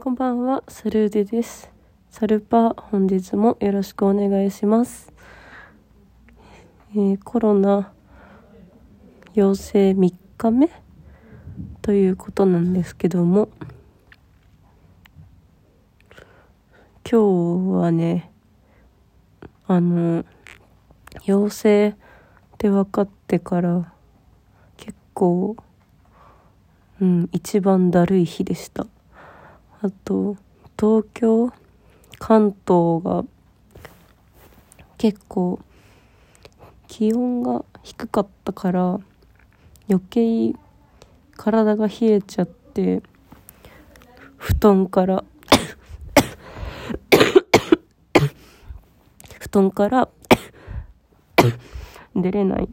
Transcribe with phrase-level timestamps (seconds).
[0.00, 1.70] こんばんは、サルーデです。
[2.08, 5.12] サルパー、本日もよろしくお願いします。
[6.92, 7.92] えー、コロナ
[9.34, 10.70] 陽性3日目？
[11.82, 13.50] ということなんですけども、
[17.08, 18.32] 今日はね、
[19.66, 20.24] あの、
[21.26, 21.94] 陽性っ
[22.56, 23.92] て分かってから
[24.78, 25.54] 結構、
[26.98, 28.86] うん、一番だるい日でした。
[29.84, 30.36] あと
[30.78, 31.52] 東京
[32.20, 33.24] 関東が
[34.96, 35.58] 結構
[36.86, 39.00] 気温が低かったから
[39.88, 40.52] 余計
[41.36, 43.02] 体が冷えちゃって
[44.36, 45.24] 布団から
[49.40, 50.08] 布団から
[52.14, 52.68] 出れない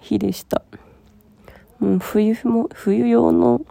[0.00, 0.62] 日でした。
[1.78, 3.62] もう冬も冬用の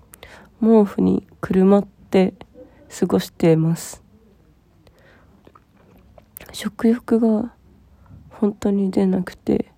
[0.60, 2.34] 毛布にくるまってって
[2.98, 4.02] 過ごしています。
[6.54, 7.54] 食欲が
[8.30, 9.74] 本当に出なくて。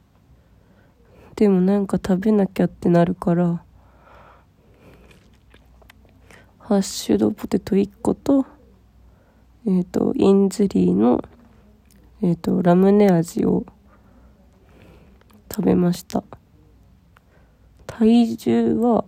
[1.36, 3.64] でもなんか食べなきゃってなるから
[6.58, 8.48] ハッシュドポテト1個と
[9.68, 11.24] えっ、ー、とインズリーの
[12.24, 13.68] えっ、ー、とラムネ味を
[15.52, 16.24] 食べました。
[17.86, 19.06] 体重は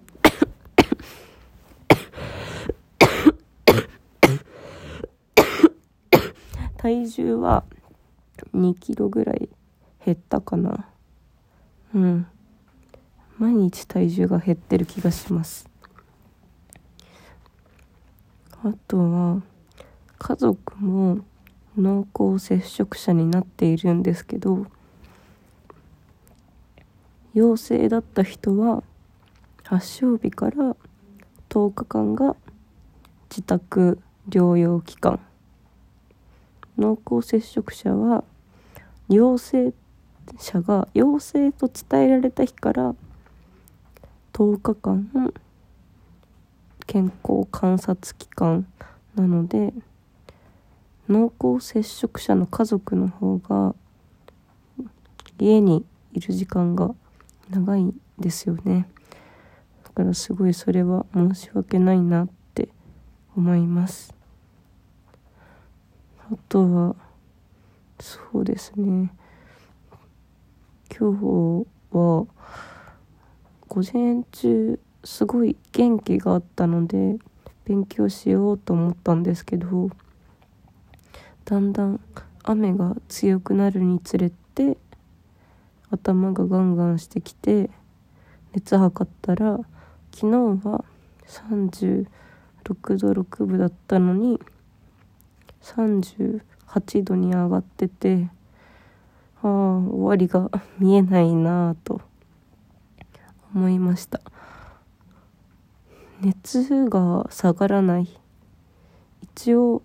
[6.89, 7.65] 体重は
[8.55, 9.47] 2キロぐらい
[10.03, 10.89] 減ったかな。
[11.93, 12.27] うん。
[13.37, 15.69] 毎日体重が減ってる気がします。
[18.63, 19.43] あとは
[20.17, 21.19] 家族も
[21.77, 24.65] 濃厚接触者になっているんですけど
[27.35, 28.81] 陽性だった人は
[29.63, 30.75] 発症日から
[31.49, 32.35] 10日間が
[33.29, 35.19] 自宅療養期間。
[36.79, 38.23] 濃厚接触者は
[39.09, 39.73] 陽性
[40.37, 42.95] 者が陽性と伝えられた日から
[44.31, 45.33] 10日間
[46.87, 48.65] 健康観察期間
[49.15, 49.73] なので
[51.09, 53.75] 濃厚接触者の家族の方が
[55.37, 56.95] 家にいる時間が
[57.49, 58.87] 長いですよね。
[59.83, 62.69] だからすごいそれは申し訳ないなって
[63.35, 64.18] 思います。
[66.31, 66.95] あとは
[67.99, 69.11] そうですね。
[70.95, 72.27] 今日は
[73.67, 77.17] 午前中すごい元気があったので
[77.65, 79.89] 勉強しようと思ったんですけど
[81.45, 81.99] だんだん
[82.43, 84.77] 雨が強くなるにつれて
[85.89, 87.71] 頭がガンガンしてきて
[88.53, 89.57] 熱測ったら
[90.13, 90.83] 昨日は
[91.27, 92.05] 36
[92.97, 94.39] 度6分だったのに
[95.61, 98.29] 38度に上がってて
[99.41, 100.49] ああ終わりが
[100.79, 102.01] 見えないなぁと
[103.53, 104.21] 思いました。
[106.21, 108.19] 熱が下がらない。
[109.21, 109.81] 一応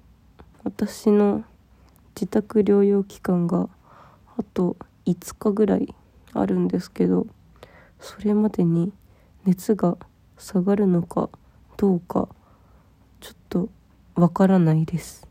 [0.64, 1.44] 私の
[2.16, 3.68] 自宅療養期間が
[4.36, 4.76] あと
[5.06, 5.94] 5日ぐらい
[6.32, 7.26] あるんですけど
[8.00, 8.92] それまでに
[9.44, 9.96] 熱が
[10.38, 11.30] 下がるのか
[11.76, 12.28] どうか
[13.20, 13.68] ちょっと
[14.14, 15.26] わからないです。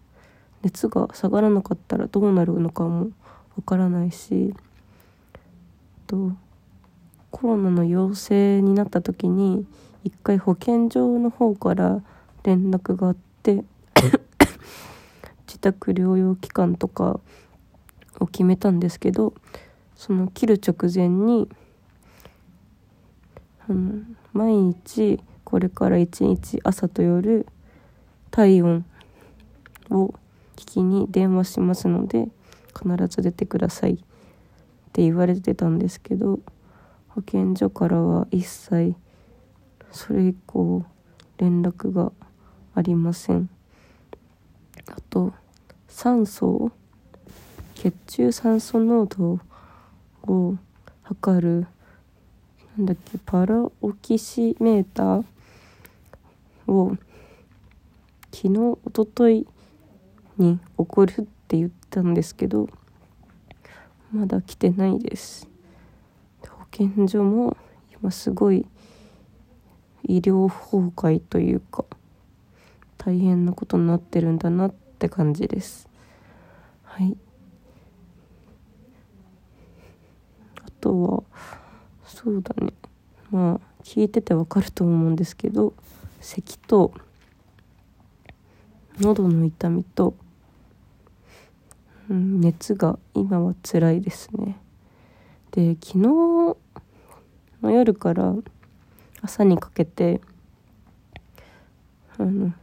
[0.64, 3.10] 熱が下がらなかったらどうなるのかも
[3.56, 4.54] わからないし
[6.08, 6.32] と
[7.32, 9.66] コロナの陽性になった時に
[10.04, 12.02] 一回保健所の方から
[12.44, 13.64] 連絡があって
[15.48, 17.20] 自宅療養期間とか
[18.20, 19.34] を決めたんですけど
[19.96, 21.50] その切る直前に、
[23.68, 27.46] うん、毎日これから一日朝と夜
[28.32, 28.86] 体温
[29.90, 30.14] を
[30.56, 32.28] 聞きに電話しますので
[32.78, 33.98] 必ず出てくださいっ
[34.94, 36.40] て言われてたんですけど
[37.10, 38.96] 保健所からは一切
[39.92, 40.84] それ以降
[41.38, 42.12] 連絡が
[42.76, 43.50] ありません。
[44.88, 45.34] あと
[45.88, 46.72] 酸素
[47.76, 49.40] 血中酸素濃度
[50.24, 50.56] を
[51.04, 51.68] 測る
[52.78, 55.26] なんだっけパラオキシメーター
[56.68, 56.98] を
[58.32, 59.46] 昨日おととい
[60.38, 62.70] に送るって言ったんですけど
[64.12, 65.48] まだ来てないです。
[66.48, 67.56] 保健所も
[68.00, 68.66] 今すごい
[70.04, 71.86] 医療崩壊というか
[72.98, 75.88] 大変なことになってるんだなって感じです。
[76.84, 77.18] はい。
[80.66, 81.24] あとは
[82.06, 82.74] そうだね。
[83.32, 85.74] まあ聞いててわかると思うんですけど
[86.22, 86.94] 咳と
[89.00, 90.14] 喉の痛みと、
[92.10, 94.58] うん、熱が今は辛いですね。
[95.52, 95.98] で昨日
[97.62, 98.34] の夜から
[99.22, 100.20] 朝にかけて
[102.18, 102.54] あの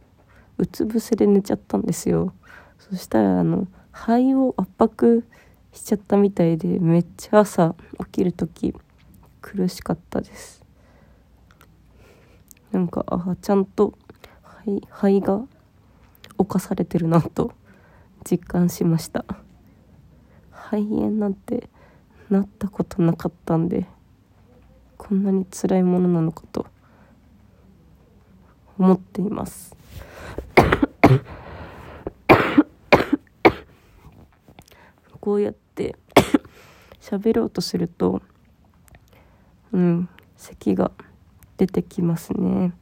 [0.57, 2.33] うつ伏せで寝ちゃったんですよ。
[2.77, 5.25] そしたらあの肺を圧迫
[5.73, 8.75] しちゃったみたいでめっちゃ朝起きる時
[9.41, 10.63] 苦しかったです。
[12.71, 13.97] なんかあちゃんと
[14.43, 15.41] 肺肺が
[16.37, 17.53] 侵されてるなと
[18.23, 19.25] 実感しました。
[20.51, 21.69] 肺炎なんて
[22.29, 23.87] なったことなかったんで
[24.97, 26.65] こんなに辛いものなのかと
[28.77, 29.75] 思っています。
[35.19, 35.95] こうやって
[36.99, 38.21] 喋ろうとすると
[39.71, 40.91] うん咳が
[41.57, 42.73] 出てきますね。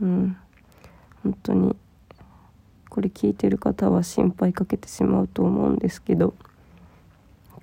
[0.00, 0.36] うん
[1.22, 1.76] 本当に
[2.90, 6.34] これ聞いてる方は心配かけてしまうと思うんですけど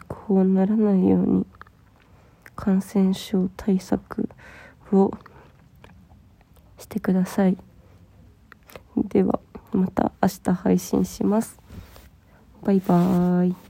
[0.08, 1.46] こうならないように
[2.56, 4.30] 感染症対策
[4.92, 5.12] を
[6.80, 7.58] してください。
[8.96, 9.40] では
[9.74, 11.60] また明日配信します。
[12.64, 13.67] バイバーイ。